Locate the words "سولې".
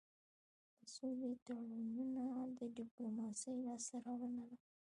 0.95-1.31